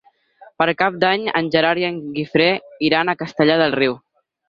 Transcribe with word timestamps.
Per 0.61 0.67
Cap 0.79 0.97
d'Any 1.03 1.27
en 1.41 1.53
Gerard 1.57 1.83
i 1.83 1.87
en 1.91 2.01
Guifré 2.17 2.51
iran 2.91 3.11
a 3.11 3.19
Castellar 3.25 3.63
del 3.65 3.81
Riu. 3.83 4.05